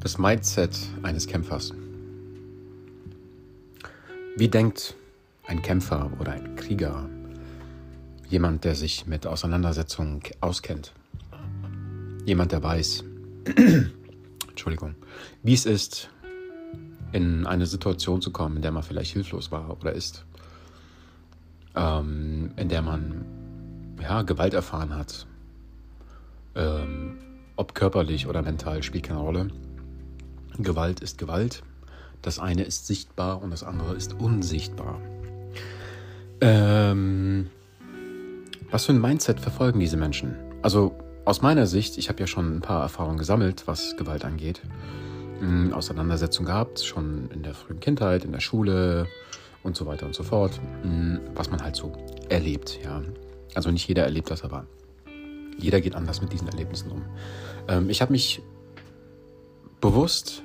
Das 0.00 0.16
Mindset 0.16 0.78
eines 1.02 1.26
Kämpfers. 1.26 1.74
Wie 4.34 4.48
denkt 4.48 4.94
ein 5.46 5.60
Kämpfer 5.60 6.10
oder 6.18 6.32
ein 6.32 6.56
Krieger, 6.56 7.06
jemand, 8.30 8.64
der 8.64 8.74
sich 8.74 9.06
mit 9.06 9.26
Auseinandersetzungen 9.26 10.22
auskennt, 10.40 10.94
jemand, 12.24 12.52
der 12.52 12.62
weiß, 12.62 13.04
Entschuldigung, 14.48 14.94
wie 15.42 15.52
es 15.52 15.66
ist, 15.66 16.08
in 17.12 17.46
eine 17.46 17.66
Situation 17.66 18.22
zu 18.22 18.30
kommen, 18.30 18.56
in 18.56 18.62
der 18.62 18.72
man 18.72 18.82
vielleicht 18.82 19.12
hilflos 19.12 19.52
war 19.52 19.76
oder 19.78 19.92
ist, 19.92 20.24
ähm, 21.76 22.52
in 22.56 22.70
der 22.70 22.80
man 22.80 23.26
ja, 24.00 24.22
Gewalt 24.22 24.54
erfahren 24.54 24.94
hat, 24.94 25.26
ähm, 26.54 27.18
ob 27.56 27.74
körperlich 27.74 28.26
oder 28.26 28.40
mental, 28.40 28.82
spielt 28.82 29.04
keine 29.04 29.20
Rolle. 29.20 29.50
Gewalt 30.58 31.00
ist 31.00 31.18
Gewalt. 31.18 31.62
Das 32.22 32.38
eine 32.38 32.64
ist 32.64 32.86
sichtbar 32.86 33.42
und 33.42 33.50
das 33.50 33.62
andere 33.62 33.94
ist 33.94 34.14
unsichtbar. 34.14 35.00
Ähm, 36.40 37.50
was 38.70 38.86
für 38.86 38.92
ein 38.92 39.00
Mindset 39.00 39.40
verfolgen 39.40 39.80
diese 39.80 39.96
Menschen? 39.96 40.36
Also 40.62 40.94
aus 41.24 41.42
meiner 41.42 41.66
Sicht, 41.66 41.98
ich 41.98 42.08
habe 42.08 42.20
ja 42.20 42.26
schon 42.26 42.56
ein 42.56 42.60
paar 42.60 42.82
Erfahrungen 42.82 43.18
gesammelt, 43.18 43.66
was 43.66 43.96
Gewalt 43.96 44.24
angeht. 44.24 44.60
Ähm, 45.40 45.72
Auseinandersetzungen 45.72 46.46
gehabt, 46.46 46.80
schon 46.80 47.30
in 47.30 47.42
der 47.42 47.54
frühen 47.54 47.80
Kindheit, 47.80 48.24
in 48.24 48.32
der 48.32 48.40
Schule 48.40 49.06
und 49.62 49.76
so 49.76 49.86
weiter 49.86 50.06
und 50.06 50.14
so 50.14 50.22
fort. 50.22 50.60
Ähm, 50.84 51.20
was 51.34 51.50
man 51.50 51.62
halt 51.62 51.76
so 51.76 51.92
erlebt, 52.28 52.78
ja. 52.82 53.02
Also 53.54 53.70
nicht 53.70 53.88
jeder 53.88 54.04
erlebt 54.04 54.30
das, 54.30 54.44
aber 54.44 54.66
jeder 55.58 55.80
geht 55.80 55.94
anders 55.94 56.22
mit 56.22 56.32
diesen 56.32 56.48
Erlebnissen 56.48 56.90
um. 56.90 57.02
Ähm, 57.68 57.90
ich 57.90 58.00
habe 58.00 58.12
mich 58.12 58.42
bewusst 59.80 60.42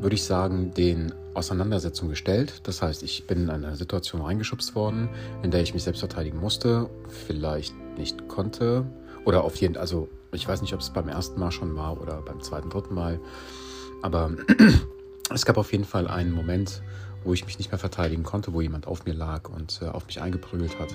würde 0.00 0.16
ich 0.16 0.24
sagen, 0.24 0.72
den 0.72 1.14
Auseinandersetzungen 1.34 2.10
gestellt. 2.10 2.60
Das 2.64 2.82
heißt, 2.82 3.02
ich 3.02 3.26
bin 3.26 3.44
in 3.44 3.50
eine 3.50 3.74
Situation 3.74 4.20
reingeschubst 4.20 4.74
worden, 4.74 5.08
in 5.42 5.50
der 5.50 5.62
ich 5.62 5.72
mich 5.72 5.82
selbst 5.82 6.00
verteidigen 6.00 6.38
musste, 6.38 6.90
vielleicht 7.08 7.74
nicht 7.96 8.28
konnte. 8.28 8.86
Oder 9.24 9.44
auf 9.44 9.56
jeden 9.56 9.74
Fall, 9.74 9.80
also 9.80 10.08
ich 10.32 10.46
weiß 10.46 10.60
nicht, 10.62 10.74
ob 10.74 10.80
es 10.80 10.90
beim 10.90 11.08
ersten 11.08 11.40
Mal 11.40 11.52
schon 11.52 11.74
war 11.74 12.00
oder 12.00 12.20
beim 12.22 12.42
zweiten, 12.42 12.68
dritten 12.68 12.94
Mal. 12.94 13.18
Aber 14.02 14.32
es 15.32 15.46
gab 15.46 15.56
auf 15.56 15.72
jeden 15.72 15.84
Fall 15.84 16.06
einen 16.06 16.32
Moment, 16.32 16.82
wo 17.24 17.32
ich 17.32 17.46
mich 17.46 17.58
nicht 17.58 17.70
mehr 17.70 17.78
verteidigen 17.78 18.24
konnte, 18.24 18.52
wo 18.52 18.60
jemand 18.60 18.86
auf 18.86 19.06
mir 19.06 19.14
lag 19.14 19.48
und 19.48 19.80
äh, 19.82 19.86
auf 19.86 20.06
mich 20.06 20.20
eingeprügelt 20.20 20.78
hat. 20.78 20.94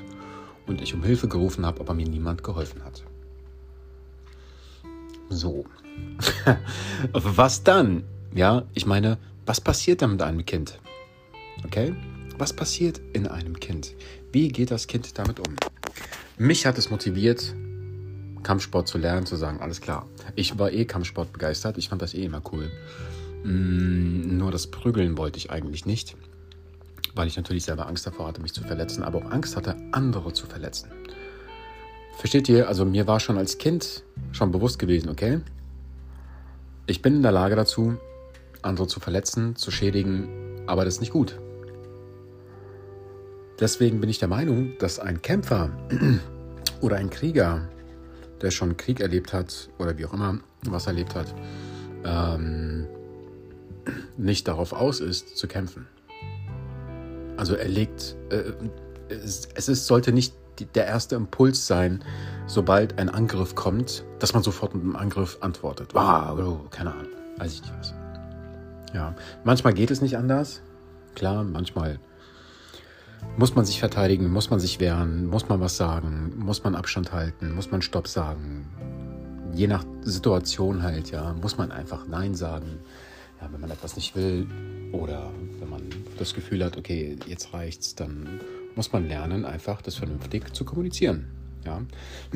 Und 0.68 0.82
ich 0.82 0.94
um 0.94 1.04
Hilfe 1.04 1.28
gerufen 1.28 1.66
habe, 1.66 1.80
aber 1.80 1.96
mir 1.96 2.08
niemand 2.08 2.44
geholfen 2.44 2.84
hat. 2.86 3.04
So. 5.30 5.66
Was 7.14 7.64
dann? 7.64 8.04
Ja, 8.34 8.64
ich 8.74 8.86
meine, 8.86 9.18
was 9.46 9.60
passiert 9.60 10.04
dann 10.04 10.12
mit 10.12 10.22
einem 10.22 10.46
Kind? 10.46 10.80
Okay? 11.66 11.96
Was 12.38 12.54
passiert 12.54 13.02
in 13.14 13.26
einem 13.26 13.60
Kind? 13.60 13.96
Wie 14.32 14.50
geht 14.50 14.70
das 14.70 14.86
Kind 14.86 15.18
damit 15.18 15.40
um? 15.40 15.56
Mich 16.38 16.68
hat 16.68 16.78
es 16.78 16.92
motiviert, 16.92 17.56
Kampfsport 18.44 18.88
zu 18.88 19.00
lernen, 19.00 19.26
zu 19.26 19.36
sagen, 19.36 19.60
alles 19.60 19.82
klar. 19.82 20.08
Ich 20.36 20.60
war 20.60 20.72
eh 20.72 20.86
Kampfsport 20.86 21.34
begeistert, 21.34 21.80
ich 21.80 21.90
fand 21.90 22.02
das 22.02 22.14
eh 22.14 22.26
immer 22.26 22.44
cool. 22.52 22.72
Mm, 23.44 24.38
nur 24.38 24.52
das 24.52 24.68
Prügeln 24.68 25.18
wollte 25.18 25.38
ich 25.40 25.50
eigentlich 25.50 25.88
nicht, 25.88 26.16
weil 27.16 27.28
ich 27.28 27.36
natürlich 27.36 27.64
selber 27.64 27.88
Angst 27.88 28.06
davor 28.06 28.28
hatte, 28.28 28.42
mich 28.42 28.54
zu 28.54 28.64
verletzen, 28.64 29.04
aber 29.04 29.18
auch 29.20 29.32
Angst 29.32 29.56
hatte, 29.56 29.76
andere 29.92 30.32
zu 30.32 30.46
verletzen. 30.46 30.90
Versteht 32.20 32.50
ihr? 32.50 32.68
Also 32.68 32.84
mir 32.84 33.08
war 33.08 33.22
schon 33.22 33.38
als 33.38 33.58
Kind 33.58 34.04
schon 34.34 34.52
bewusst 34.52 34.78
gewesen, 34.78 35.08
okay? 35.08 35.40
Ich 36.86 37.02
bin 37.02 37.16
in 37.16 37.22
der 37.22 37.32
Lage 37.32 37.56
dazu, 37.56 37.98
andere 38.62 38.88
zu 38.88 39.00
verletzen, 39.00 39.56
zu 39.56 39.72
schädigen, 39.72 40.28
aber 40.68 40.84
das 40.84 40.96
ist 40.96 41.00
nicht 41.00 41.14
gut. 41.14 41.40
Deswegen 43.62 44.02
bin 44.02 44.10
ich 44.10 44.20
der 44.20 44.28
Meinung, 44.28 44.74
dass 44.80 45.00
ein 45.00 45.22
Kämpfer 45.22 45.70
oder 46.82 46.98
ein 46.98 47.10
Krieger, 47.10 47.70
der 48.42 48.52
schon 48.52 48.76
Krieg 48.76 49.00
erlebt 49.00 49.32
hat 49.32 49.70
oder 49.80 49.98
wie 49.98 50.06
auch 50.06 50.14
immer 50.14 50.40
was 50.64 50.88
erlebt 50.88 51.16
hat, 51.16 51.34
ähm, 52.04 52.86
nicht 54.18 54.46
darauf 54.50 54.74
aus 54.74 55.00
ist, 55.00 55.38
zu 55.38 55.48
kämpfen. 55.48 55.88
Also 57.38 57.56
er 57.56 57.70
legt, 57.70 58.18
äh, 58.30 58.52
es, 59.08 59.48
es 59.56 59.70
ist, 59.70 59.88
sollte 59.88 60.12
nicht 60.12 60.34
der 60.66 60.86
erste 60.86 61.16
Impuls 61.16 61.68
sein, 61.68 62.04
sobald 62.48 63.00
ein 63.00 63.10
Angriff 63.10 63.56
kommt, 63.56 64.04
dass 64.20 64.34
man 64.34 64.44
sofort 64.44 64.76
mit 64.76 64.84
einem 64.84 64.96
Angriff 64.96 65.38
antwortet. 65.42 65.94
Wow, 65.94 66.40
oh, 66.40 66.68
keine 66.70 66.92
Ahnung, 66.92 67.12
weiß 67.38 67.54
ich 67.54 67.62
nicht 67.62 67.74
was. 67.78 67.94
Ja, 68.94 69.16
manchmal 69.44 69.74
geht 69.74 69.92
es 69.92 70.02
nicht 70.02 70.18
anders. 70.18 70.62
Klar, 71.16 71.44
manchmal 71.44 72.00
muss 73.38 73.56
man 73.56 73.66
sich 73.66 73.80
verteidigen, 73.80 74.32
muss 74.32 74.50
man 74.50 74.60
sich 74.60 74.80
wehren, 74.80 75.28
muss 75.28 75.50
man 75.50 75.60
was 75.60 75.78
sagen, 75.78 76.34
muss 76.38 76.64
man 76.64 76.76
Abstand 76.76 77.12
halten, 77.12 77.54
muss 77.54 77.72
man 77.72 77.82
Stopp 77.82 78.08
sagen. 78.08 78.68
Je 79.54 79.68
nach 79.68 79.84
Situation 80.02 80.84
halt, 80.84 81.12
ja, 81.12 81.34
muss 81.34 81.58
man 81.58 81.72
einfach 81.72 82.08
Nein 82.08 82.36
sagen. 82.36 82.80
Ja, 83.42 83.50
wenn 83.52 83.62
man 83.62 83.72
etwas 83.72 83.96
nicht 83.96 84.16
will 84.16 84.48
oder 84.92 85.32
wenn 85.60 85.70
man 85.70 85.82
das 86.18 86.34
Gefühl 86.34 86.64
hat, 86.64 86.78
okay, 86.78 87.16
jetzt 87.26 87.54
reicht's, 87.54 87.96
dann 87.96 88.42
muss 88.76 88.92
man 88.92 89.08
lernen, 89.08 89.46
einfach 89.46 89.82
das 89.82 89.96
vernünftig 89.96 90.54
zu 90.54 90.66
kommunizieren. 90.66 91.28
Ja. 91.66 91.82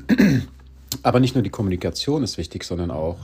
Aber 1.04 1.20
nicht 1.20 1.36
nur 1.36 1.44
die 1.44 1.50
Kommunikation 1.50 2.24
ist 2.24 2.38
wichtig, 2.38 2.64
sondern 2.64 2.92
auch 2.92 3.18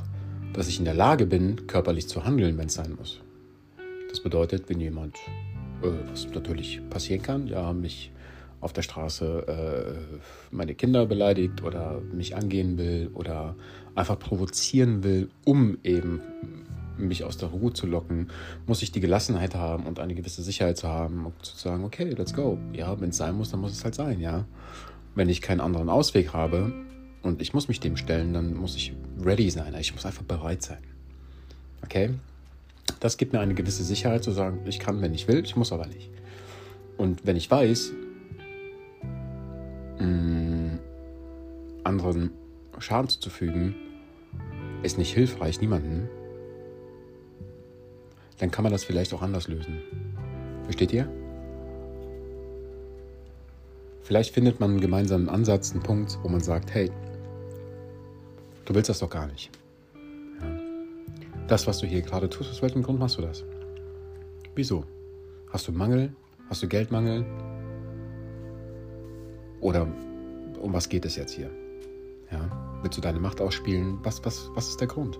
dass 0.53 0.67
ich 0.67 0.79
in 0.79 0.85
der 0.85 0.93
Lage 0.93 1.25
bin, 1.25 1.67
körperlich 1.67 2.07
zu 2.07 2.25
handeln, 2.25 2.57
wenn 2.57 2.67
es 2.67 2.73
sein 2.73 2.95
muss. 2.95 3.21
Das 4.09 4.19
bedeutet, 4.19 4.69
wenn 4.69 4.79
jemand, 4.79 5.15
äh, 5.83 5.91
was 6.09 6.27
natürlich 6.33 6.81
passieren 6.89 7.21
kann, 7.21 7.47
ja, 7.47 7.71
mich 7.73 8.11
auf 8.61 8.73
der 8.73 8.81
Straße 8.81 9.47
äh, 9.47 10.17
meine 10.51 10.75
Kinder 10.75 11.05
beleidigt 11.05 11.63
oder 11.63 12.01
mich 12.11 12.35
angehen 12.35 12.77
will 12.77 13.09
oder 13.13 13.55
einfach 13.95 14.19
provozieren 14.19 15.03
will, 15.03 15.29
um 15.45 15.77
eben 15.83 16.19
mich 16.99 17.23
aus 17.23 17.37
der 17.37 17.49
Ruhe 17.49 17.73
zu 17.73 17.87
locken, 17.87 18.29
muss 18.67 18.81
ich 18.81 18.91
die 18.91 18.99
Gelassenheit 18.99 19.55
haben 19.55 19.85
und 19.85 19.99
eine 19.99 20.15
gewisse 20.15 20.43
Sicherheit 20.43 20.77
zu 20.77 20.87
haben 20.87 21.25
und 21.25 21.45
zu 21.45 21.57
sagen, 21.57 21.83
okay, 21.83 22.09
let's 22.09 22.33
go. 22.33 22.57
Ja, 22.73 22.99
wenn 22.99 23.09
es 23.09 23.17
sein 23.17 23.35
muss, 23.35 23.51
dann 23.51 23.61
muss 23.61 23.71
es 23.71 23.83
halt 23.83 23.95
sein, 23.95 24.19
ja. 24.19 24.45
Wenn 25.15 25.29
ich 25.29 25.41
keinen 25.41 25.61
anderen 25.61 25.89
Ausweg 25.89 26.33
habe, 26.33 26.73
und 27.21 27.41
ich 27.41 27.53
muss 27.53 27.67
mich 27.67 27.79
dem 27.79 27.97
stellen, 27.97 28.33
dann 28.33 28.53
muss 28.53 28.75
ich 28.75 28.93
ready 29.21 29.49
sein. 29.49 29.75
Ich 29.79 29.93
muss 29.93 30.05
einfach 30.05 30.23
bereit 30.23 30.61
sein. 30.61 30.79
Okay? 31.83 32.11
Das 32.99 33.17
gibt 33.17 33.33
mir 33.33 33.39
eine 33.39 33.53
gewisse 33.53 33.83
Sicherheit 33.83 34.23
zu 34.23 34.31
sagen, 34.31 34.61
ich 34.65 34.79
kann, 34.79 35.01
wenn 35.01 35.13
ich 35.13 35.27
will, 35.27 35.43
ich 35.43 35.55
muss 35.55 35.71
aber 35.71 35.85
nicht. 35.87 36.09
Und 36.97 37.25
wenn 37.25 37.35
ich 37.35 37.49
weiß, 37.49 37.93
mh, 39.99 40.05
mm, 40.05 40.79
anderen 41.83 42.31
Schaden 42.79 43.09
zuzufügen, 43.09 43.75
ist 44.83 44.97
nicht 44.97 45.13
hilfreich, 45.13 45.59
niemanden, 45.59 46.09
dann 48.39 48.51
kann 48.51 48.63
man 48.63 48.71
das 48.71 48.83
vielleicht 48.83 49.13
auch 49.13 49.21
anders 49.21 49.47
lösen. 49.47 49.79
Versteht 50.63 50.91
ihr? 50.91 51.07
Vielleicht 54.01 54.33
findet 54.33 54.59
man 54.59 54.71
einen 54.71 54.81
gemeinsamen 54.81 55.29
Ansatz, 55.29 55.71
einen 55.71 55.83
Punkt, 55.83 56.17
wo 56.23 56.29
man 56.29 56.41
sagt, 56.41 56.73
hey, 56.73 56.91
Du 58.69 58.75
willst 58.75 58.87
das 58.87 58.99
doch 58.99 59.09
gar 59.09 59.25
nicht. 59.25 59.49
Das, 61.47 61.65
was 61.65 61.79
du 61.79 61.87
hier 61.87 62.03
gerade 62.03 62.29
tust, 62.29 62.51
aus 62.51 62.61
welchem 62.61 62.83
Grund 62.83 62.99
machst 62.99 63.17
du 63.17 63.23
das? 63.23 63.43
Wieso? 64.53 64.83
Hast 65.51 65.67
du 65.67 65.71
Mangel? 65.71 66.13
Hast 66.51 66.61
du 66.61 66.67
Geldmangel? 66.67 67.25
Oder 69.59 69.87
um 70.61 70.71
was 70.71 70.87
geht 70.87 71.03
es 71.05 71.15
jetzt 71.15 71.31
hier? 71.31 71.49
Ja? 72.31 72.79
Willst 72.83 72.95
du 72.95 73.01
deine 73.01 73.19
Macht 73.19 73.41
ausspielen? 73.41 73.97
Was, 74.03 74.23
was, 74.23 74.51
was 74.53 74.69
ist 74.69 74.79
der 74.79 74.87
Grund 74.87 75.19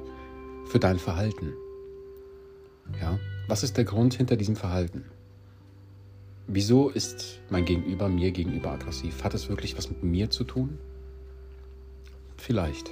für 0.66 0.78
dein 0.78 1.00
Verhalten? 1.00 1.54
Ja? 3.00 3.20
Was 3.48 3.64
ist 3.64 3.78
der 3.78 3.86
Grund 3.86 4.14
hinter 4.14 4.36
diesem 4.36 4.56
Verhalten? 4.56 5.06
Wieso 6.48 6.90
ist 6.90 7.42
mein 7.50 7.66
Gegenüber 7.66 8.10
mir 8.10 8.32
gegenüber 8.32 8.72
aggressiv? 8.72 9.24
Hat 9.24 9.34
es 9.34 9.50
wirklich 9.50 9.78
was 9.78 9.90
mit 9.90 10.04
mir 10.04 10.30
zu 10.30 10.44
tun? 10.44 10.80
Vielleicht 12.38 12.92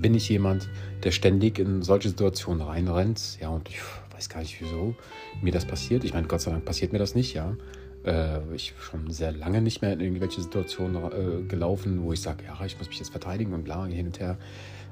bin 0.00 0.14
ich 0.14 0.28
jemand, 0.28 0.68
der 1.02 1.10
ständig 1.10 1.58
in 1.58 1.82
solche 1.82 2.08
Situationen 2.08 2.62
reinrennt. 2.62 3.38
Ja, 3.40 3.48
und 3.48 3.68
ich 3.68 3.80
weiß 4.12 4.28
gar 4.28 4.40
nicht, 4.40 4.60
wieso 4.60 4.94
mir 5.42 5.52
das 5.52 5.64
passiert. 5.64 6.04
Ich 6.04 6.14
meine, 6.14 6.26
Gott 6.26 6.40
sei 6.40 6.50
Dank 6.50 6.64
passiert 6.64 6.92
mir 6.92 6.98
das 6.98 7.14
nicht, 7.14 7.34
ja. 7.34 7.56
Äh, 8.04 8.40
ich 8.54 8.74
schon 8.80 9.10
sehr 9.10 9.32
lange 9.32 9.60
nicht 9.60 9.82
mehr 9.82 9.92
in 9.92 10.00
irgendwelche 10.00 10.40
Situationen 10.40 10.96
äh, 10.96 11.42
gelaufen, 11.48 12.02
wo 12.02 12.12
ich 12.12 12.20
sage, 12.20 12.44
ja, 12.44 12.64
ich 12.64 12.78
muss 12.78 12.88
mich 12.88 12.98
jetzt 12.98 13.10
verteidigen 13.10 13.52
und 13.52 13.64
bla, 13.64 13.86
hin 13.86 14.06
und 14.06 14.20
her. 14.20 14.38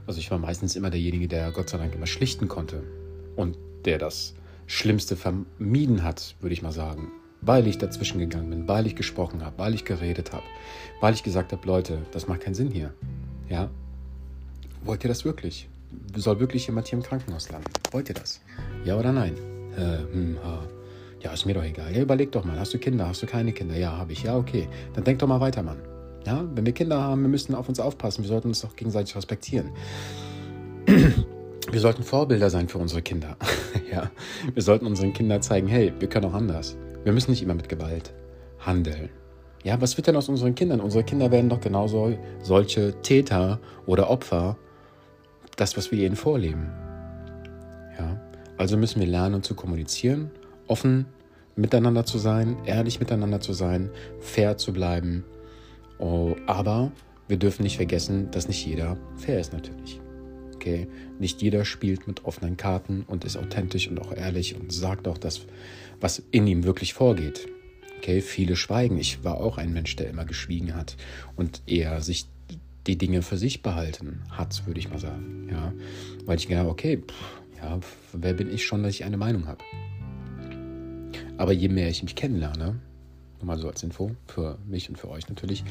Also 0.07 0.21
ich 0.21 0.31
war 0.31 0.39
meistens 0.39 0.77
immer 0.77 0.91
derjenige, 0.91 1.29
der 1.29 1.51
Gott 1.53 1.69
sei 1.69 1.79
Dank 1.79 1.95
immer 1.95 2.07
schlichten 2.07 2.49
konnte 2.49 2.83
und 3.37 3.57
der 3.85 3.99
das 3.99 4.35
Schlimmste 4.67 5.17
vermieden 5.17 6.03
hat, 6.03 6.37
würde 6.41 6.55
ich 6.55 6.63
mal 6.63 6.73
sagen. 6.73 7.13
Weil 7.41 7.67
ich 7.67 7.79
dazwischen 7.79 8.19
gegangen 8.19 8.49
bin, 8.51 8.69
weil 8.69 8.87
ich 8.87 8.97
gesprochen 8.97 9.45
habe, 9.45 9.59
weil 9.59 9.75
ich 9.75 9.85
geredet 9.85 10.33
habe, 10.33 10.45
weil 11.01 11.13
ich 11.13 11.23
gesagt 11.23 11.53
habe, 11.53 11.67
Leute, 11.67 11.99
das 12.13 12.27
macht 12.27 12.41
keinen 12.41 12.55
Sinn 12.55 12.71
hier. 12.71 12.95
Ja, 13.51 13.69
Wollt 14.85 15.03
ihr 15.03 15.09
das 15.09 15.25
wirklich? 15.25 15.69
soll 16.17 16.41
wirklich 16.41 16.67
jemand 16.67 16.89
hier 16.89 16.99
im 16.99 17.05
Krankenhaus 17.05 17.51
landen? 17.51 17.71
Wollt 17.93 18.09
ihr 18.09 18.15
das? 18.15 18.41
Ja 18.85 18.99
oder 18.99 19.13
nein? 19.13 19.35
Äh, 19.77 20.13
hm, 20.13 20.37
ja, 21.23 21.33
ist 21.33 21.47
mir 21.47 21.55
doch 21.55 21.65
egal. 21.65 21.95
Ja, 21.95 22.03
überleg 22.03 22.33
doch 22.33 22.45
mal, 22.45 22.59
hast 22.59 22.75
du 22.75 22.79
Kinder, 22.79 23.09
hast 23.09 23.23
du 23.23 23.27
keine 23.27 23.53
Kinder? 23.53 23.77
Ja, 23.77 23.97
habe 23.97 24.13
ich. 24.13 24.25
Ja, 24.25 24.37
okay. 24.37 24.69
Dann 24.93 25.05
denk 25.05 25.21
doch 25.21 25.27
mal 25.27 25.41
weiter, 25.41 25.63
Mann. 25.63 25.79
Ja, 26.27 26.45
wenn 26.55 26.67
wir 26.67 26.73
Kinder 26.73 27.01
haben, 27.01 27.23
wir 27.23 27.29
müssen 27.29 27.55
auf 27.55 27.69
uns 27.69 27.81
aufpassen. 27.81 28.25
Wir 28.25 28.29
sollten 28.29 28.49
uns 28.49 28.61
doch 28.61 28.77
gegenseitig 28.77 29.17
respektieren. 29.17 29.71
Wir 31.75 31.81
sollten 31.81 32.05
Vorbilder 32.05 32.51
sein 32.51 32.69
für 32.69 32.79
unsere 32.79 33.03
Kinder. 33.03 33.37
ja, 33.91 34.09
wir 34.53 34.63
sollten 34.63 34.87
unseren 34.87 35.13
Kindern 35.13 35.43
zeigen, 35.43 35.67
hey, 35.67 35.93
wir 35.99 36.09
können 36.09 36.27
auch 36.27 36.35
anders. 36.35 36.77
Wir 37.03 37.13
müssen 37.13 37.33
nicht 37.33 37.43
immer 37.43 37.57
mit 37.57 37.69
Gewalt 37.69 38.15
handeln. 38.61 39.09
Ja, 39.65 39.81
was 39.81 39.97
wird 39.97 40.07
denn 40.07 40.15
aus 40.15 40.29
unseren 40.29 40.55
Kindern? 40.55 40.81
Unsere 40.81 41.03
Kinder 41.03 41.33
werden 41.33 41.49
doch 41.49 41.61
genauso 41.61 42.17
solche 42.41 42.95
Täter 43.03 43.59
oder 43.87 44.09
Opfer, 44.09 44.57
das, 45.57 45.77
was 45.77 45.91
wir 45.91 46.07
ihnen 46.07 46.15
vorleben. 46.15 46.71
Ja, 47.99 48.21
also 48.57 48.77
müssen 48.77 49.01
wir 49.01 49.09
lernen 49.09 49.43
zu 49.43 49.57
kommunizieren, 49.57 50.31
offen 50.69 51.07
miteinander 51.57 52.05
zu 52.05 52.19
sein, 52.19 52.57
ehrlich 52.67 53.01
miteinander 53.01 53.41
zu 53.41 53.53
sein, 53.53 53.91
fair 54.21 54.57
zu 54.59 54.73
bleiben. 54.73 55.25
Oh, 55.99 56.37
aber 56.47 56.93
wir 57.27 57.37
dürfen 57.37 57.65
nicht 57.65 57.79
vergessen, 57.79 58.31
dass 58.31 58.47
nicht 58.47 58.65
jeder 58.65 58.97
fair 59.17 59.41
ist 59.41 59.53
natürlich. 59.53 60.04
Okay, 60.65 60.89
nicht 61.19 61.43
jeder 61.43 61.67
spielt 61.67 62.07
mit 62.07 62.25
offenen 62.25 62.57
Karten 62.57 63.05
und 63.07 63.27
ist 63.27 63.37
authentisch 63.37 63.87
und 63.87 64.01
auch 64.01 64.15
ehrlich 64.15 64.57
und 64.59 64.73
sagt 64.73 65.07
auch 65.07 65.19
das, 65.19 65.43
was 66.01 66.23
in 66.31 66.47
ihm 66.47 66.65
wirklich 66.65 66.95
vorgeht. 66.95 67.49
Okay, 67.99 68.23
viele 68.23 68.57
schweigen. 68.57 68.97
Ich 68.97 69.23
war 69.25 69.43
auch 69.43 69.59
ein 69.59 69.75
Mensch, 69.75 69.95
der 69.97 70.09
immer 70.09 70.25
geschwiegen 70.25 70.75
hat 70.75 70.97
und 71.37 71.61
eher 71.67 72.01
sich 72.01 72.25
die 72.87 72.97
Dinge 72.97 73.21
für 73.21 73.37
sich 73.37 73.61
behalten 73.61 74.23
hat, 74.31 74.67
würde 74.67 74.81
ich 74.81 74.89
mal 74.89 74.99
sagen. 74.99 75.51
Ja, 75.51 75.75
weil 76.25 76.39
ich 76.39 76.49
gedacht 76.49 76.69
okay, 76.69 76.97
pff, 76.97 77.43
ja, 77.63 77.79
wer 78.15 78.33
bin 78.33 78.51
ich 78.51 78.65
schon, 78.65 78.83
dass 78.83 78.95
ich 78.95 79.05
eine 79.05 79.19
Meinung 79.19 79.47
habe? 79.47 79.63
Aber 81.37 81.53
je 81.53 81.69
mehr 81.69 81.91
ich 81.91 82.03
mich 82.03 82.15
kennenlerne, 82.15 82.81
mal 83.43 83.59
so 83.59 83.69
als 83.69 83.83
Info 83.83 84.13
für 84.27 84.57
mich 84.67 84.89
und 84.89 84.97
für 84.97 85.11
euch 85.11 85.29
natürlich, 85.29 85.63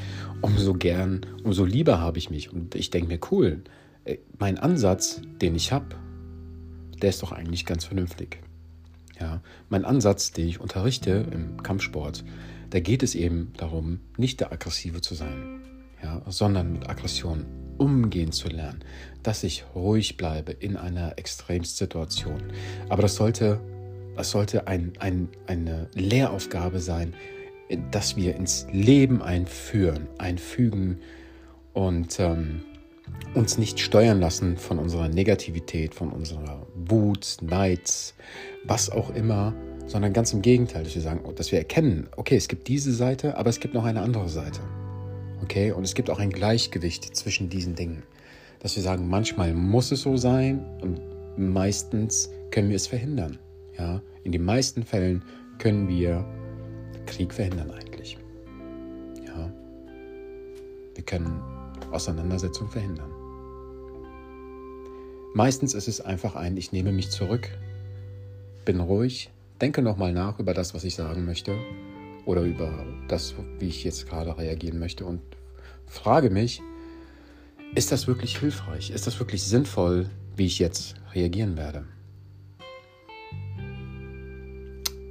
umso 0.42 0.76
gern, 0.76 1.22
umso 1.44 1.66
lieber 1.66 2.00
habe 2.00 2.20
ich 2.20 2.30
mich. 2.30 2.54
Und 2.54 2.76
ich 2.76 2.92
denke 2.92 3.08
mir, 3.08 3.20
cool, 3.32 3.64
mein 4.38 4.58
Ansatz, 4.58 5.22
den 5.42 5.56
ich 5.56 5.72
habe, 5.72 5.96
der 7.02 7.10
ist 7.10 7.22
doch 7.22 7.32
eigentlich 7.32 7.66
ganz 7.66 7.86
vernünftig. 7.86 8.40
Ja, 9.20 9.42
mein 9.70 9.86
Ansatz, 9.86 10.32
den 10.32 10.48
ich 10.48 10.60
unterrichte 10.60 11.28
im 11.32 11.62
Kampfsport, 11.62 12.24
da 12.72 12.80
geht 12.80 13.04
es 13.04 13.16
eben 13.16 13.54
darum, 13.58 14.00
nicht 14.18 14.40
der 14.40 14.52
Aggressive 14.52 15.02
zu 15.02 15.14
sein, 15.14 15.62
ja, 16.02 16.22
sondern 16.28 16.74
mit 16.74 16.90
Aggression 16.90 17.46
umgehen 17.78 18.32
zu 18.32 18.48
lernen, 18.48 18.84
dass 19.22 19.44
ich 19.44 19.64
ruhig 19.76 20.18
bleibe 20.18 20.52
in 20.52 20.78
einer 20.78 21.18
Extremsituation. 21.18 22.42
Aber 22.90 23.02
das 23.02 23.16
sollte, 23.16 23.60
das 24.16 24.32
sollte 24.32 24.68
ein, 24.68 24.94
ein, 25.00 25.30
eine 25.48 25.90
Lehraufgabe 25.94 26.80
sein, 26.80 27.14
dass 27.92 28.16
wir 28.16 28.36
ins 28.36 28.68
Leben 28.72 29.22
einführen, 29.22 30.08
einfügen 30.18 31.00
und 31.74 32.20
ähm, 32.20 32.64
uns 33.34 33.58
nicht 33.58 33.80
steuern 33.80 34.20
lassen 34.20 34.58
von 34.58 34.80
unserer 34.80 35.10
Negativität, 35.10 35.96
von 35.96 36.12
unserer 36.12 36.68
Wut, 36.76 37.38
Neid, 37.42 38.14
was 38.64 38.90
auch 38.90 39.10
immer, 39.16 39.54
sondern 39.88 40.14
ganz 40.14 40.34
im 40.34 40.42
Gegenteil, 40.42 40.84
dass 40.84 40.96
wir 40.96 41.02
sagen, 41.02 41.22
dass 41.36 41.52
wir 41.52 41.60
erkennen, 41.60 42.08
okay, 42.16 42.36
es 42.36 42.48
gibt 42.48 42.68
diese 42.68 42.94
Seite, 42.94 43.38
aber 43.38 43.50
es 43.50 43.60
gibt 43.60 43.74
noch 43.74 43.86
eine 43.86 44.02
andere 44.02 44.30
Seite. 44.30 44.60
Okay, 45.42 45.72
und 45.72 45.84
es 45.84 45.94
gibt 45.94 46.10
auch 46.10 46.20
ein 46.20 46.30
Gleichgewicht 46.30 47.16
zwischen 47.16 47.50
diesen 47.50 47.76
Dingen. 47.76 48.04
Dass 48.60 48.76
wir 48.76 48.84
sagen, 48.84 49.10
manchmal 49.10 49.54
muss 49.54 49.92
es 49.92 50.02
so 50.02 50.16
sein 50.16 50.66
und 50.82 51.02
meistens 51.38 52.30
können 52.52 52.70
wir 52.70 52.78
es 52.78 52.88
verhindern. 52.88 53.40
Ja, 53.78 54.02
in 54.24 54.32
den 54.32 54.46
meisten 54.46 54.84
Fällen 54.84 55.24
können 55.58 55.90
wir 55.90 56.26
Krieg 57.06 57.34
verhindern 57.34 57.72
eigentlich. 57.72 58.18
Ja, 59.26 59.52
wir 60.96 61.04
können 61.04 61.42
Auseinandersetzung 61.94 62.70
verhindern. 62.70 63.12
Meistens 65.34 65.74
ist 65.74 65.88
es 65.88 66.02
einfach 66.02 66.36
ein, 66.36 66.58
ich 66.58 66.72
nehme 66.72 66.92
mich 66.92 67.10
zurück, 67.10 67.50
bin 68.66 68.80
ruhig, 68.80 69.32
denke 69.62 69.82
nochmal 69.82 70.14
nach 70.14 70.40
über 70.40 70.54
das, 70.54 70.74
was 70.74 70.84
ich 70.84 70.96
sagen 70.96 71.26
möchte 71.26 71.58
oder 72.26 72.44
über 72.44 72.86
das, 73.08 73.34
wie 73.60 73.68
ich 73.68 73.84
jetzt 73.84 74.08
gerade 74.08 74.38
reagieren 74.38 74.80
möchte 74.80 75.06
und 75.06 75.22
frage 75.88 76.30
mich, 76.30 76.62
ist 77.76 77.92
das 77.92 78.08
wirklich 78.08 78.38
hilfreich? 78.38 78.92
Ist 78.92 79.08
das 79.08 79.20
wirklich 79.20 79.42
sinnvoll, 79.42 80.08
wie 80.36 80.46
ich 80.46 80.60
jetzt 80.60 80.96
reagieren 81.16 81.58
werde? 81.58 81.86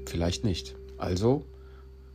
Vielleicht 0.07 0.45
nicht. 0.45 0.77
Also 0.99 1.45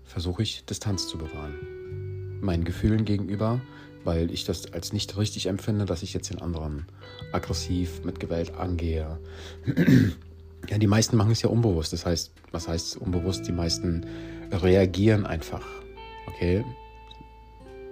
versuche 0.04 0.44
ich 0.44 0.64
Distanz 0.64 1.08
zu 1.08 1.18
bewahren. 1.18 2.40
Meinen 2.40 2.64
Gefühlen 2.64 3.04
gegenüber, 3.04 3.60
weil 4.04 4.32
ich 4.32 4.46
das 4.46 4.74
als 4.74 4.94
nicht 4.94 5.18
richtig 5.18 5.48
empfinde, 5.48 5.86
dass 5.86 6.04
ich 6.04 6.14
jetzt 6.14 6.30
den 6.30 6.42
anderen 6.42 6.86
aggressiv 7.32 8.04
mit 8.04 8.20
Gewalt 8.20 8.56
angehe. 8.56 9.20
ja, 10.70 10.78
die 10.78 10.88
meisten 10.88 11.18
machen 11.18 11.32
es 11.32 11.42
ja 11.42 11.50
unbewusst. 11.50 11.94
Das 11.94 12.06
heißt, 12.06 12.32
was 12.52 12.68
heißt 12.68 12.98
unbewusst? 12.98 13.48
Die 13.48 13.52
meisten 13.52 14.06
reagieren 14.52 15.26
einfach. 15.26 15.66
Okay? 16.28 16.64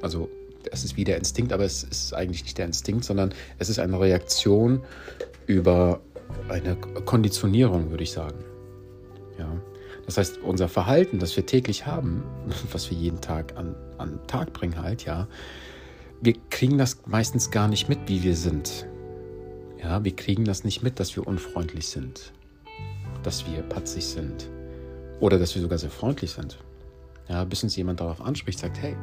Also, 0.01 0.29
es 0.71 0.83
ist 0.83 0.97
wie 0.97 1.03
der 1.03 1.17
Instinkt, 1.17 1.53
aber 1.53 1.63
es 1.63 1.83
ist 1.83 2.13
eigentlich 2.13 2.43
nicht 2.43 2.57
der 2.57 2.65
Instinkt, 2.65 3.05
sondern 3.05 3.33
es 3.59 3.69
ist 3.69 3.79
eine 3.79 3.99
Reaktion 3.99 4.83
über 5.47 6.01
eine 6.49 6.75
Konditionierung, 6.75 7.91
würde 7.91 8.03
ich 8.03 8.11
sagen. 8.11 8.43
Ja. 9.37 9.61
Das 10.05 10.17
heißt, 10.17 10.39
unser 10.39 10.67
Verhalten, 10.67 11.19
das 11.19 11.35
wir 11.35 11.45
täglich 11.45 11.85
haben, 11.85 12.23
was 12.71 12.89
wir 12.89 12.97
jeden 12.97 13.21
Tag 13.21 13.57
an, 13.57 13.75
an 13.97 14.19
Tag 14.27 14.53
bringen 14.53 14.81
halt, 14.81 15.05
ja, 15.05 15.27
wir 16.25 16.33
kriegen 16.49 16.79
das 16.79 17.05
meistens 17.05 17.51
gar 17.51 17.67
nicht 17.67 17.87
mit, 17.87 17.99
wie 18.07 18.23
wir 18.23 18.35
sind. 18.35 18.87
Ja, 19.79 20.03
wir 20.03 20.15
kriegen 20.15 20.43
das 20.43 20.63
nicht 20.63 20.81
mit, 20.81 20.99
dass 20.99 21.15
wir 21.15 21.27
unfreundlich 21.27 21.87
sind, 21.87 22.33
dass 23.21 23.45
wir 23.45 23.61
patzig 23.61 24.05
sind 24.05 24.49
oder 25.19 25.37
dass 25.37 25.53
wir 25.53 25.61
sogar 25.61 25.77
sehr 25.77 25.91
freundlich 25.91 26.31
sind. 26.31 26.57
Ja, 27.29 27.43
bis 27.43 27.61
uns 27.61 27.75
jemand 27.75 27.99
darauf 27.99 28.21
anspricht, 28.21 28.57
sagt, 28.57 28.81
hey, 28.81 28.95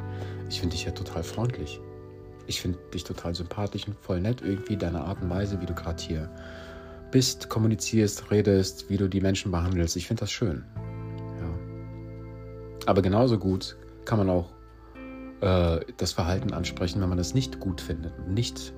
ich 0.48 0.58
finde 0.58 0.74
dich 0.74 0.84
ja 0.84 0.90
total 0.90 1.22
freundlich. 1.22 1.80
Ich 2.48 2.60
finde 2.60 2.78
dich 2.92 3.04
total 3.04 3.36
sympathisch 3.36 3.86
und 3.86 3.96
voll 4.00 4.20
nett 4.20 4.42
irgendwie, 4.42 4.76
deine 4.76 5.02
Art 5.02 5.22
und 5.22 5.30
Weise, 5.30 5.60
wie 5.60 5.66
du 5.66 5.74
gerade 5.74 6.02
hier 6.02 6.28
bist, 7.12 7.48
kommunizierst, 7.48 8.32
redest, 8.32 8.90
wie 8.90 8.96
du 8.96 9.08
die 9.08 9.20
Menschen 9.20 9.52
behandelst. 9.52 9.96
Ich 9.96 10.08
finde 10.08 10.20
das 10.20 10.32
schön. 10.32 10.64
Ja. 11.40 12.86
Aber 12.86 13.00
genauso 13.00 13.38
gut 13.38 13.76
kann 14.04 14.18
man 14.18 14.28
auch 14.28 14.50
äh, 15.42 15.80
das 15.96 16.12
Verhalten 16.12 16.52
ansprechen, 16.52 17.02
wenn 17.02 17.08
man 17.08 17.18
das 17.18 17.34
nicht 17.34 17.60
gut 17.60 17.80
findet 17.80 18.26
nicht 18.28 18.72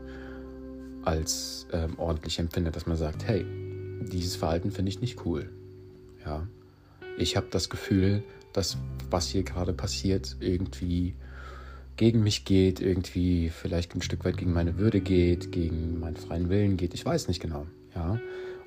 als 1.05 1.67
ähm, 1.73 1.99
ordentlich 1.99 2.39
empfindet, 2.39 2.77
dass 2.77 2.87
man 2.87 2.97
sagt, 2.97 3.27
hey, 3.27 3.45
dieses 4.11 4.37
Verhalten 4.37 4.71
finde 4.71 4.89
ich 4.89 5.01
nicht 5.01 5.25
cool. 5.25 5.51
Ja, 6.25 6.47
ich 7.19 7.37
habe 7.37 7.47
das 7.51 7.69
Gefühl, 7.69 8.23
dass 8.53 8.79
was 9.11 9.29
hier 9.29 9.43
gerade 9.43 9.73
passiert 9.73 10.37
irgendwie 10.41 11.15
gegen 11.97 12.23
mich 12.23 12.45
geht, 12.45 12.81
irgendwie 12.81 13.51
vielleicht 13.51 13.95
ein 13.95 14.03
Stück 14.03 14.25
weit 14.25 14.37
gegen 14.37 14.53
meine 14.53 14.79
Würde 14.79 15.01
geht, 15.01 15.53
gegen 15.53 16.01
meinen 16.01 16.17
freien 16.17 16.49
Willen 16.49 16.77
geht. 16.77 16.95
Ich 16.95 17.05
weiß 17.05 17.29
nicht 17.29 17.41
genau. 17.41 17.67
Ja, 17.95 18.19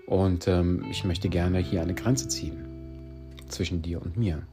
und 0.05 0.47
ähm, 0.47 0.85
ich 0.89 1.03
möchte 1.03 1.27
gerne 1.27 1.59
hier 1.59 1.81
eine 1.81 1.95
Grenze 1.95 2.27
ziehen 2.27 3.33
zwischen 3.49 3.81
dir 3.81 4.01
und 4.01 4.15
mir 4.15 4.43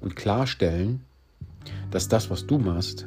und 0.00 0.14
klarstellen, 0.16 1.02
dass 1.90 2.08
das, 2.08 2.30
was 2.30 2.46
du 2.46 2.58
machst, 2.58 3.06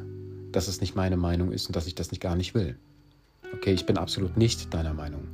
dass 0.52 0.68
es 0.68 0.82
nicht 0.82 0.96
meine 0.96 1.18
Meinung 1.18 1.52
ist 1.52 1.68
und 1.68 1.76
dass 1.76 1.88
ich 1.88 1.96
das 1.96 2.12
nicht 2.12 2.22
gar 2.22 2.36
nicht 2.36 2.54
will. 2.54 2.78
Okay, 3.54 3.74
ich 3.74 3.86
bin 3.86 3.98
absolut 3.98 4.38
nicht 4.38 4.74
deiner 4.74 4.94
Meinung. 4.94 5.28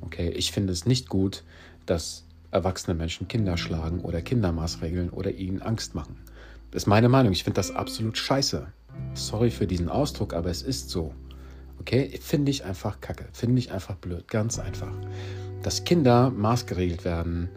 Okay, 0.00 0.30
ich 0.30 0.52
finde 0.52 0.72
es 0.72 0.86
nicht 0.86 1.08
gut, 1.08 1.44
dass 1.86 2.24
erwachsene 2.50 2.94
Menschen 2.96 3.28
Kinder 3.28 3.56
schlagen 3.56 4.00
oder 4.00 4.22
Kinder 4.22 4.52
maßregeln 4.52 5.10
oder 5.10 5.32
ihnen 5.32 5.62
Angst 5.62 5.94
machen. 5.94 6.16
Das 6.70 6.84
ist 6.84 6.86
meine 6.86 7.08
Meinung. 7.08 7.32
Ich 7.32 7.44
finde 7.44 7.56
das 7.56 7.70
absolut 7.70 8.16
scheiße. 8.16 8.66
Sorry 9.14 9.50
für 9.50 9.66
diesen 9.66 9.88
Ausdruck, 9.88 10.34
aber 10.34 10.50
es 10.50 10.62
ist 10.62 10.90
so. 10.90 11.14
Okay, 11.80 12.18
finde 12.20 12.50
ich 12.50 12.64
einfach 12.64 13.00
kacke. 13.00 13.26
Finde 13.32 13.58
ich 13.58 13.72
einfach 13.72 13.96
blöd. 13.96 14.28
Ganz 14.28 14.58
einfach. 14.58 14.92
Dass 15.62 15.84
Kinder 15.84 16.30
maßgeregelt 16.30 17.04
werden, 17.04 17.48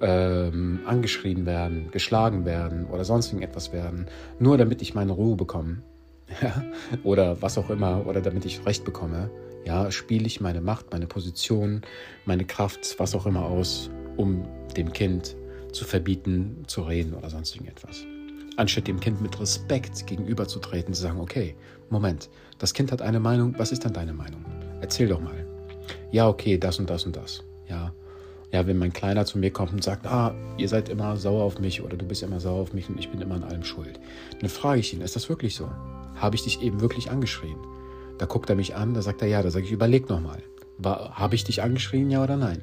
ähm, 0.00 0.80
angeschrien 0.86 1.46
werden, 1.46 1.90
geschlagen 1.90 2.44
werden 2.44 2.86
oder 2.86 3.04
sonst 3.04 3.28
irgendetwas 3.28 3.72
werden, 3.72 4.06
nur 4.38 4.58
damit 4.58 4.82
ich 4.82 4.94
meine 4.94 5.12
Ruhe 5.12 5.36
bekomme. 5.36 5.82
Ja? 6.40 6.62
Oder 7.02 7.42
was 7.42 7.58
auch 7.58 7.70
immer, 7.70 8.06
oder 8.06 8.20
damit 8.20 8.44
ich 8.44 8.64
Recht 8.64 8.84
bekomme. 8.84 9.30
Ja, 9.64 9.90
spiele 9.90 10.26
ich 10.26 10.40
meine 10.40 10.60
Macht, 10.60 10.92
meine 10.92 11.08
Position, 11.08 11.82
meine 12.24 12.44
Kraft, 12.44 12.94
was 12.98 13.16
auch 13.16 13.26
immer 13.26 13.46
aus, 13.46 13.90
um 14.16 14.46
dem 14.76 14.92
Kind 14.92 15.36
zu 15.72 15.84
verbieten, 15.84 16.62
zu 16.68 16.82
reden 16.82 17.14
oder 17.14 17.30
sonst 17.30 17.56
irgendetwas. 17.56 18.04
Anstatt 18.56 18.86
dem 18.86 19.00
Kind 19.00 19.20
mit 19.20 19.40
Respekt 19.40 20.06
gegenüberzutreten, 20.06 20.94
zu 20.94 21.02
sagen, 21.02 21.20
okay, 21.20 21.56
Moment, 21.88 22.30
das 22.58 22.74
Kind 22.74 22.92
hat 22.92 23.02
eine 23.02 23.18
Meinung, 23.18 23.54
was 23.58 23.72
ist 23.72 23.84
dann 23.84 23.92
deine 23.92 24.12
Meinung? 24.12 24.44
Erzähl 24.80 25.08
doch 25.08 25.20
mal. 25.20 25.46
Ja, 26.12 26.28
okay, 26.28 26.58
das 26.58 26.78
und 26.78 26.88
das 26.88 27.04
und 27.06 27.16
das. 27.16 27.42
Ja. 28.52 28.66
Wenn 28.66 28.78
mein 28.78 28.92
Kleiner 28.92 29.24
zu 29.24 29.38
mir 29.38 29.50
kommt 29.50 29.72
und 29.72 29.84
sagt, 29.84 30.06
ah, 30.06 30.34
ihr 30.58 30.68
seid 30.68 30.88
immer 30.88 31.16
sauer 31.16 31.44
auf 31.44 31.58
mich 31.58 31.82
oder 31.82 31.96
du 31.96 32.04
bist 32.04 32.22
immer 32.22 32.40
sauer 32.40 32.60
auf 32.60 32.72
mich 32.72 32.88
und 32.88 32.98
ich 32.98 33.10
bin 33.10 33.20
immer 33.20 33.36
an 33.36 33.44
allem 33.44 33.64
schuld, 33.64 34.00
dann 34.40 34.50
frage 34.50 34.80
ich 34.80 34.92
ihn, 34.92 35.00
ist 35.00 35.16
das 35.16 35.28
wirklich 35.28 35.54
so? 35.54 35.68
Habe 36.16 36.36
ich 36.36 36.42
dich 36.42 36.60
eben 36.62 36.80
wirklich 36.80 37.10
angeschrien? 37.10 37.56
Da 38.18 38.26
guckt 38.26 38.50
er 38.50 38.56
mich 38.56 38.74
an, 38.74 38.92
da 38.94 39.02
sagt 39.02 39.22
er 39.22 39.28
ja, 39.28 39.42
da 39.42 39.50
sage 39.50 39.64
ich, 39.64 39.72
überleg 39.72 40.08
nochmal. 40.08 40.42
Habe 40.84 41.34
ich 41.34 41.44
dich 41.44 41.62
angeschrien, 41.62 42.10
ja 42.10 42.22
oder 42.22 42.36
nein? 42.36 42.62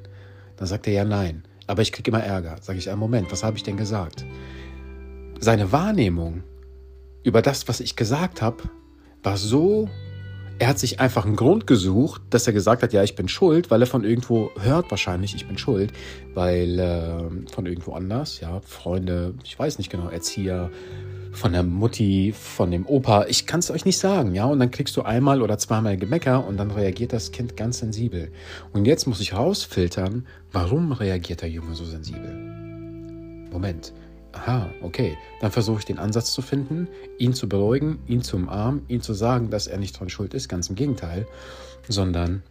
Dann 0.58 0.67
sagt 0.67 0.88
er 0.88 0.94
ja, 0.94 1.06
nein. 1.06 1.44
Aber 1.67 1.82
ich 1.82 1.91
kriege 1.91 2.12
immer 2.12 2.24
Ärger. 2.24 2.58
Sage 2.62 2.79
ich, 2.79 2.89
einen 2.89 3.00
Moment, 3.00 3.32
was 3.32 3.44
habe 3.44 3.58
ich 3.58 3.63
denn 3.63 3.77
gesagt? 3.77 4.25
Seine 5.39 5.72
Wahrnehmung 5.72 6.44
über 7.24 7.41
das, 7.41 7.67
was 7.67 7.79
ich 7.79 7.96
gesagt 7.96 8.41
habe, 8.41 8.63
war 9.22 9.38
so 9.38 9.89
er 10.60 10.68
hat 10.68 10.80
sich 10.80 11.00
einfach 11.00 11.26
einen 11.26 11.36
Grund 11.36 11.68
gesucht, 11.68 12.22
dass 12.30 12.48
er 12.48 12.54
gesagt 12.54 12.84
hat, 12.84 12.94
ja, 12.94 13.04
ich 13.04 13.16
bin 13.16 13.28
schuld, 13.28 13.70
weil 13.70 13.82
er 13.82 13.88
von 13.88 14.04
irgendwo 14.04 14.52
hört 14.60 14.90
wahrscheinlich, 14.90 15.36
ich 15.36 15.48
bin 15.48 15.58
schuld, 15.58 15.94
weil 16.34 16.80
äh, 16.80 17.52
von 17.52 17.66
irgendwo 17.66 17.94
anders, 17.94 18.40
ja, 18.40 18.60
Freunde, 18.62 19.36
ich 19.44 19.58
weiß 19.58 19.78
nicht 19.78 19.92
genau, 19.92 20.10
Erzieher, 20.10 20.72
von 21.32 21.52
der 21.52 21.64
Mutti, 21.64 22.34
von 22.36 22.72
dem 22.72 22.88
Opa, 22.88 23.26
ich 23.28 23.46
kann 23.46 23.60
es 23.60 23.70
euch 23.70 23.86
nicht 23.86 24.00
sagen, 24.00 24.34
ja, 24.34 24.46
und 24.46 24.60
dann 24.60 24.72
kriegst 24.72 24.98
du 24.98 25.04
einmal 25.04 25.42
oder 25.44 25.60
zweimal 25.60 25.96
Gemecker 25.96 26.46
und 26.48 26.58
dann 26.58 26.72
reagiert 26.72 27.14
das 27.14 27.32
Kind 27.32 27.56
ganz 27.56 27.80
sensibel. 27.80 28.32
Und 28.74 28.86
jetzt 28.86 29.06
muss 29.06 29.20
ich 29.20 29.36
rausfiltern, 29.36 30.26
warum 30.52 30.92
reagiert 30.92 31.42
der 31.42 31.50
Junge 31.50 31.76
so 31.76 31.86
sensibel? 31.86 32.34
Moment, 33.52 33.94
aha, 34.38 34.70
okay, 34.82 35.17
dann 35.41 35.51
versuche 35.51 35.79
ich 35.79 35.86
den 35.86 36.00
Ansatz 36.00 36.32
zu 36.32 36.41
finden, 36.41 36.88
ihn 37.17 37.34
zu 37.34 37.50
beruhigen, 37.50 38.00
ihn 38.08 38.22
zu 38.22 38.38
umarmen, 38.38 38.84
ihn 38.88 39.01
zu 39.01 39.13
sagen, 39.13 39.50
dass 39.50 39.67
er 39.67 39.77
nicht 39.77 40.00
dran 40.00 40.10
schuld 40.10 40.34
ist, 40.34 40.48
ganz 40.48 40.70
im 40.70 40.75
Gegenteil, 40.75 41.27
sondern 41.88 42.44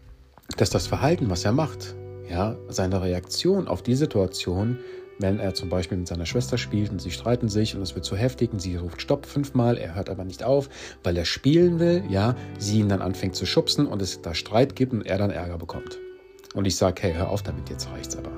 dass 0.56 0.70
das 0.70 0.86
Verhalten, 0.86 1.30
was 1.30 1.44
er 1.44 1.52
macht, 1.52 1.94
ja, 2.28 2.56
seine 2.68 3.02
Reaktion 3.02 3.68
auf 3.68 3.82
die 3.82 3.94
Situation, 3.94 4.78
wenn 5.18 5.38
er 5.38 5.54
zum 5.54 5.68
Beispiel 5.68 5.96
mit 5.96 6.08
seiner 6.08 6.26
Schwester 6.26 6.58
spielt 6.58 6.90
und 6.90 7.00
sie 7.00 7.10
streiten 7.10 7.48
sich 7.48 7.74
und 7.74 7.82
es 7.82 7.94
wird 7.94 8.04
zu 8.04 8.16
heftig 8.16 8.52
und 8.52 8.60
sie 8.60 8.76
ruft 8.76 9.00
Stopp 9.00 9.26
fünfmal, 9.26 9.78
er 9.78 9.94
hört 9.94 10.10
aber 10.10 10.24
nicht 10.24 10.42
auf, 10.42 10.68
weil 11.02 11.16
er 11.16 11.24
spielen 11.24 11.78
will, 11.78 12.04
ja, 12.08 12.36
sie 12.58 12.80
ihn 12.80 12.88
dann 12.88 13.02
anfängt 13.02 13.34
zu 13.34 13.46
schubsen 13.46 13.86
und 13.86 14.02
es 14.02 14.20
da 14.20 14.34
Streit 14.34 14.76
gibt 14.76 14.92
und 14.92 15.06
er 15.06 15.18
dann 15.18 15.30
Ärger 15.30 15.58
bekommt. 15.58 15.98
Und 16.54 16.66
ich 16.66 16.76
sage, 16.76 17.02
hey, 17.02 17.14
hör 17.14 17.30
auf 17.30 17.42
damit, 17.42 17.70
jetzt 17.70 17.88
reicht's 17.90 18.16
aber. 18.16 18.32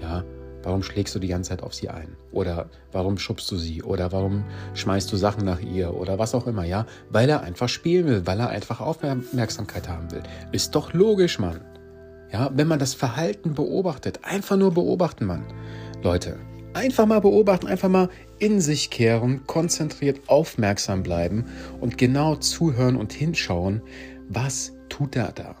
Ja, 0.00 0.24
Warum 0.62 0.82
schlägst 0.82 1.14
du 1.14 1.18
die 1.18 1.28
ganze 1.28 1.50
Zeit 1.50 1.62
auf 1.62 1.74
sie 1.74 1.88
ein? 1.88 2.16
Oder 2.32 2.68
warum 2.92 3.18
schubst 3.18 3.50
du 3.50 3.56
sie? 3.56 3.82
Oder 3.82 4.12
warum 4.12 4.44
schmeißt 4.74 5.10
du 5.10 5.16
Sachen 5.16 5.44
nach 5.44 5.60
ihr? 5.60 5.94
Oder 5.94 6.18
was 6.18 6.34
auch 6.34 6.46
immer, 6.46 6.64
ja? 6.64 6.86
Weil 7.08 7.30
er 7.30 7.42
einfach 7.42 7.68
spielen 7.68 8.06
will, 8.06 8.26
weil 8.26 8.40
er 8.40 8.50
einfach 8.50 8.80
Aufmerksamkeit 8.80 9.88
haben 9.88 10.10
will. 10.10 10.22
Ist 10.52 10.74
doch 10.74 10.92
logisch, 10.92 11.38
Mann. 11.38 11.60
Ja, 12.32 12.50
wenn 12.54 12.68
man 12.68 12.78
das 12.78 12.94
Verhalten 12.94 13.54
beobachtet, 13.54 14.20
einfach 14.22 14.56
nur 14.56 14.72
beobachten, 14.72 15.24
Mann. 15.24 15.44
Leute, 16.02 16.38
einfach 16.74 17.06
mal 17.06 17.20
beobachten, 17.20 17.66
einfach 17.66 17.88
mal 17.88 18.08
in 18.38 18.60
sich 18.60 18.90
kehren, 18.90 19.46
konzentriert 19.46 20.28
aufmerksam 20.28 21.02
bleiben 21.02 21.46
und 21.80 21.98
genau 21.98 22.36
zuhören 22.36 22.96
und 22.96 23.12
hinschauen, 23.12 23.82
was 24.28 24.72
tut 24.88 25.16
er 25.16 25.32
da? 25.32 25.56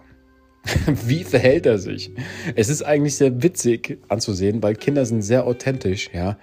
Wie 1.06 1.24
verhält 1.24 1.66
er 1.66 1.78
sich? 1.78 2.10
Es 2.54 2.68
ist 2.68 2.82
eigentlich 2.82 3.16
sehr 3.16 3.42
witzig 3.42 3.98
anzusehen, 4.08 4.62
weil 4.62 4.74
Kinder 4.74 5.04
sind 5.06 5.22
sehr 5.22 5.46
authentisch, 5.46 6.10
ja. 6.12 6.38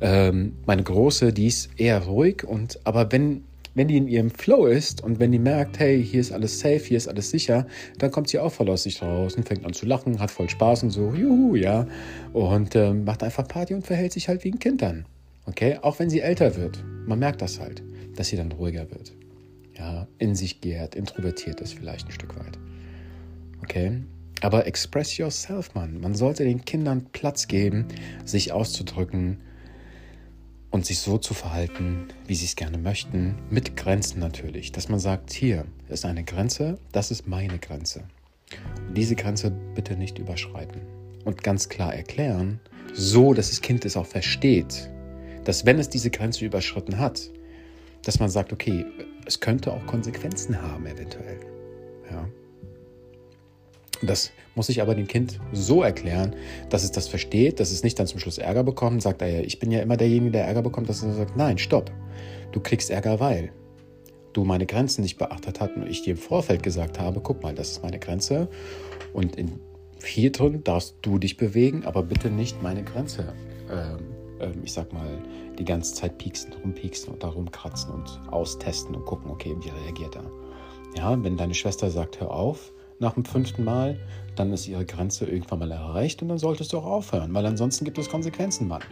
Ähm, 0.00 0.56
meine 0.66 0.82
Große, 0.82 1.32
die 1.32 1.46
ist 1.46 1.70
eher 1.76 2.04
ruhig 2.04 2.44
und 2.44 2.80
aber 2.84 3.12
wenn 3.12 3.44
wenn 3.74 3.88
die 3.88 3.96
in 3.96 4.08
ihrem 4.08 4.30
Flow 4.30 4.66
ist 4.66 5.02
und 5.02 5.20
wenn 5.20 5.32
die 5.32 5.38
merkt, 5.38 5.78
hey, 5.78 6.04
hier 6.04 6.20
ist 6.20 6.32
alles 6.32 6.58
safe, 6.58 6.78
hier 6.78 6.96
ist 6.96 7.08
alles 7.08 7.30
sicher, 7.30 7.66
dann 7.98 8.10
kommt 8.10 8.28
sie 8.28 8.38
auch 8.38 8.52
voll 8.52 8.68
aus 8.68 8.82
sich 8.82 9.00
raus 9.00 9.36
und 9.36 9.46
fängt 9.46 9.64
an 9.64 9.72
zu 9.72 9.86
lachen, 9.86 10.18
hat 10.18 10.30
voll 10.30 10.48
Spaß 10.48 10.82
und 10.82 10.90
so, 10.90 11.12
juhu, 11.12 11.54
ja. 11.54 11.86
Und 12.32 12.74
ähm, 12.74 13.04
macht 13.04 13.22
einfach 13.22 13.46
Party 13.46 13.74
und 13.74 13.86
verhält 13.86 14.12
sich 14.12 14.28
halt 14.28 14.44
wie 14.44 14.50
ein 14.50 14.58
Kind 14.58 14.82
dann. 14.82 15.06
Okay? 15.46 15.78
Auch 15.82 15.98
wenn 15.98 16.10
sie 16.10 16.20
älter 16.20 16.56
wird. 16.56 16.82
Man 17.06 17.18
merkt 17.18 17.42
das 17.42 17.60
halt, 17.60 17.82
dass 18.16 18.28
sie 18.28 18.36
dann 18.36 18.52
ruhiger 18.52 18.90
wird. 18.90 19.12
Ja, 19.78 20.08
in 20.18 20.34
sich 20.34 20.60
gehrt, 20.60 20.94
introvertiert 20.94 21.60
ist 21.60 21.74
vielleicht 21.74 22.06
ein 22.06 22.12
Stück 22.12 22.36
weit. 22.38 22.58
Okay? 23.70 24.02
Aber 24.40 24.66
express 24.66 25.16
yourself, 25.16 25.74
Mann. 25.74 26.00
Man 26.00 26.14
sollte 26.14 26.42
den 26.44 26.64
Kindern 26.64 27.06
Platz 27.12 27.46
geben, 27.46 27.86
sich 28.24 28.50
auszudrücken 28.50 29.38
und 30.70 30.84
sich 30.84 30.98
so 30.98 31.18
zu 31.18 31.34
verhalten, 31.34 32.08
wie 32.26 32.34
sie 32.34 32.46
es 32.46 32.56
gerne 32.56 32.78
möchten, 32.78 33.36
mit 33.48 33.76
Grenzen 33.76 34.18
natürlich. 34.18 34.72
Dass 34.72 34.88
man 34.88 34.98
sagt, 34.98 35.32
hier 35.32 35.66
ist 35.88 36.04
eine 36.04 36.24
Grenze, 36.24 36.78
das 36.90 37.12
ist 37.12 37.28
meine 37.28 37.60
Grenze. 37.60 38.02
Und 38.88 38.96
diese 38.96 39.14
Grenze 39.14 39.52
bitte 39.76 39.96
nicht 39.96 40.18
überschreiten. 40.18 40.80
Und 41.24 41.44
ganz 41.44 41.68
klar 41.68 41.94
erklären, 41.94 42.58
so 42.92 43.34
dass 43.34 43.50
das 43.50 43.60
Kind 43.60 43.84
es 43.84 43.96
auch 43.96 44.06
versteht, 44.06 44.90
dass 45.44 45.64
wenn 45.64 45.78
es 45.78 45.88
diese 45.88 46.10
Grenze 46.10 46.44
überschritten 46.44 46.98
hat, 46.98 47.30
dass 48.04 48.18
man 48.18 48.30
sagt, 48.30 48.52
okay, 48.52 48.84
es 49.26 49.38
könnte 49.38 49.72
auch 49.72 49.86
Konsequenzen 49.86 50.60
haben 50.60 50.86
eventuell. 50.86 51.38
Ja. 52.10 52.26
Das 54.02 54.32
muss 54.54 54.68
ich 54.68 54.80
aber 54.80 54.94
dem 54.94 55.06
Kind 55.06 55.38
so 55.52 55.82
erklären, 55.82 56.34
dass 56.70 56.84
es 56.84 56.92
das 56.92 57.08
versteht, 57.08 57.60
dass 57.60 57.70
es 57.70 57.82
nicht 57.82 57.98
dann 57.98 58.06
zum 58.06 58.18
Schluss 58.18 58.38
Ärger 58.38 58.64
bekommt. 58.64 59.02
Sagt 59.02 59.22
er 59.22 59.44
ich 59.44 59.58
bin 59.58 59.70
ja 59.70 59.80
immer 59.80 59.96
derjenige, 59.96 60.32
der 60.32 60.46
Ärger 60.46 60.62
bekommt, 60.62 60.88
dass 60.88 61.02
er 61.02 61.12
sagt, 61.12 61.36
nein, 61.36 61.58
stopp. 61.58 61.90
Du 62.52 62.60
kriegst 62.60 62.90
Ärger, 62.90 63.20
weil 63.20 63.52
du 64.32 64.44
meine 64.44 64.66
Grenzen 64.66 65.02
nicht 65.02 65.18
beachtet 65.18 65.60
hast 65.60 65.76
und 65.76 65.86
ich 65.86 66.02
dir 66.02 66.12
im 66.12 66.16
Vorfeld 66.16 66.62
gesagt 66.62 66.98
habe, 66.98 67.20
guck 67.20 67.42
mal, 67.42 67.54
das 67.54 67.72
ist 67.72 67.82
meine 67.82 67.98
Grenze 67.98 68.48
und 69.12 69.36
in, 69.36 69.60
hier 70.04 70.32
drin 70.32 70.62
darfst 70.64 70.96
du 71.02 71.18
dich 71.18 71.36
bewegen, 71.36 71.84
aber 71.84 72.02
bitte 72.02 72.30
nicht 72.30 72.62
meine 72.62 72.82
Grenze, 72.82 73.34
äh, 73.68 74.44
äh, 74.44 74.52
ich 74.62 74.72
sag 74.72 74.92
mal, 74.92 75.18
die 75.58 75.64
ganze 75.64 75.94
Zeit 75.94 76.18
pieksen, 76.18 76.52
rumpieksen 76.52 77.12
und 77.12 77.22
da 77.22 77.28
rumkratzen 77.28 77.92
und 77.92 78.20
austesten 78.30 78.94
und 78.94 79.04
gucken, 79.04 79.30
okay, 79.30 79.54
wie 79.60 79.68
reagiert 79.84 80.16
er. 80.16 80.30
Ja, 80.96 81.22
wenn 81.22 81.36
deine 81.36 81.54
Schwester 81.54 81.90
sagt, 81.90 82.20
hör 82.20 82.30
auf, 82.30 82.72
nach 83.00 83.14
dem 83.14 83.24
fünften 83.24 83.64
Mal, 83.64 83.98
dann 84.36 84.52
ist 84.52 84.68
ihre 84.68 84.84
Grenze 84.84 85.24
irgendwann 85.24 85.58
mal 85.58 85.70
erreicht 85.72 86.22
und 86.22 86.28
dann 86.28 86.38
solltest 86.38 86.72
du 86.72 86.78
auch 86.78 86.86
aufhören, 86.86 87.34
weil 87.34 87.44
ansonsten 87.46 87.84
gibt 87.84 87.98
es 87.98 88.08
Konsequenzen, 88.08 88.68
Mann. 88.68 88.82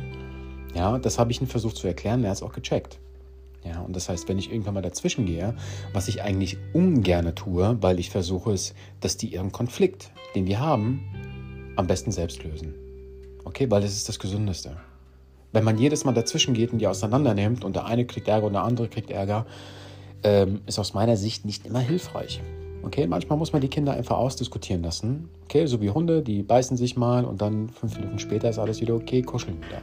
Ja, 0.74 0.98
das 0.98 1.18
habe 1.18 1.30
ich 1.30 1.40
ihm 1.40 1.46
versucht 1.46 1.76
zu 1.76 1.86
erklären, 1.86 2.24
er 2.24 2.30
hat 2.30 2.38
es 2.38 2.42
auch 2.42 2.52
gecheckt. 2.52 2.98
Ja, 3.64 3.80
und 3.80 3.94
das 3.94 4.08
heißt, 4.08 4.28
wenn 4.28 4.38
ich 4.38 4.50
irgendwann 4.50 4.74
mal 4.74 4.82
dazwischen 4.82 5.26
gehe, 5.26 5.54
was 5.92 6.08
ich 6.08 6.22
eigentlich 6.22 6.56
ungern 6.72 7.34
tue, 7.34 7.76
weil 7.80 7.98
ich 7.98 8.10
versuche 8.10 8.52
es, 8.52 8.74
dass 9.00 9.16
die 9.16 9.28
ihren 9.28 9.52
Konflikt, 9.52 10.10
den 10.34 10.46
die 10.46 10.56
haben, 10.56 11.02
am 11.76 11.86
besten 11.86 12.12
selbst 12.12 12.42
lösen. 12.44 12.74
Okay, 13.44 13.70
weil 13.70 13.82
das 13.82 13.92
ist 13.92 14.08
das 14.08 14.18
Gesündeste. 14.18 14.76
Wenn 15.52 15.64
man 15.64 15.78
jedes 15.78 16.04
Mal 16.04 16.12
dazwischen 16.12 16.54
geht 16.54 16.72
und 16.72 16.78
die 16.78 16.86
auseinander 16.86 17.34
nimmt 17.34 17.64
und 17.64 17.76
der 17.76 17.86
eine 17.86 18.06
kriegt 18.06 18.28
Ärger 18.28 18.46
und 18.46 18.52
der 18.52 18.62
andere 18.62 18.88
kriegt 18.88 19.10
Ärger, 19.10 19.46
ähm, 20.22 20.60
ist 20.66 20.78
aus 20.78 20.94
meiner 20.94 21.16
Sicht 21.16 21.44
nicht 21.44 21.66
immer 21.66 21.80
hilfreich. 21.80 22.40
Okay, 22.82 23.06
manchmal 23.06 23.38
muss 23.38 23.52
man 23.52 23.60
die 23.60 23.68
Kinder 23.68 23.92
einfach 23.92 24.16
ausdiskutieren 24.16 24.82
lassen. 24.82 25.28
Okay, 25.44 25.66
so 25.66 25.80
wie 25.80 25.90
Hunde, 25.90 26.22
die 26.22 26.42
beißen 26.42 26.76
sich 26.76 26.96
mal 26.96 27.24
und 27.24 27.40
dann 27.40 27.68
fünf 27.68 27.96
Minuten 27.96 28.18
später 28.18 28.48
ist 28.48 28.58
alles 28.58 28.80
wieder 28.80 28.94
okay, 28.94 29.22
kuscheln 29.22 29.58
wieder. 29.58 29.82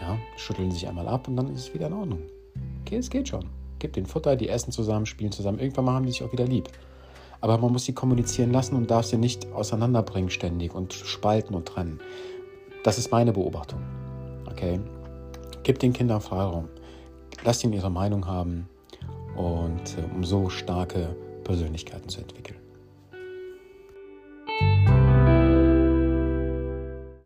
Ja, 0.00 0.18
schütteln 0.36 0.70
sich 0.70 0.86
einmal 0.86 1.08
ab 1.08 1.28
und 1.28 1.36
dann 1.36 1.52
ist 1.52 1.60
es 1.60 1.74
wieder 1.74 1.86
in 1.86 1.92
Ordnung. 1.92 2.18
Okay, 2.82 2.96
es 2.96 3.08
geht 3.08 3.28
schon. 3.28 3.46
Gebt 3.78 3.96
den 3.96 4.06
Futter, 4.06 4.36
die 4.36 4.48
essen 4.48 4.72
zusammen, 4.72 5.06
spielen 5.06 5.32
zusammen. 5.32 5.58
Irgendwann 5.58 5.84
mal 5.84 5.94
haben 5.94 6.06
die 6.06 6.12
sich 6.12 6.22
auch 6.22 6.32
wieder 6.32 6.46
lieb. 6.46 6.68
Aber 7.40 7.58
man 7.58 7.72
muss 7.72 7.84
sie 7.84 7.92
kommunizieren 7.92 8.52
lassen 8.52 8.74
und 8.74 8.90
darf 8.90 9.06
sie 9.06 9.18
nicht 9.18 9.52
auseinanderbringen 9.52 10.30
ständig 10.30 10.74
und 10.74 10.92
spalten 10.92 11.54
und 11.54 11.66
trennen. 11.66 12.00
Das 12.82 12.98
ist 12.98 13.10
meine 13.10 13.32
Beobachtung. 13.32 13.80
Okay? 14.50 14.80
Gebt 15.62 15.82
den 15.82 15.92
Kindern 15.92 16.20
Freiraum. 16.20 16.68
Lasst 17.44 17.64
ihnen 17.64 17.74
ihre 17.74 17.90
Meinung 17.90 18.26
haben 18.26 18.68
und 19.36 19.98
äh, 19.98 20.14
um 20.14 20.24
so 20.24 20.48
starke 20.48 21.14
Persönlichkeiten 21.46 22.08
zu 22.08 22.20
entwickeln. 22.20 22.65